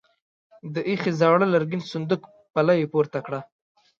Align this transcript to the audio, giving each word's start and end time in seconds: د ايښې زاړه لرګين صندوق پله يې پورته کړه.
د 0.73 0.75
ايښې 0.89 1.11
زاړه 1.19 1.45
لرګين 1.53 1.81
صندوق 1.91 2.21
پله 2.53 2.73
يې 2.79 2.85
پورته 2.93 3.19
کړه. 3.25 3.39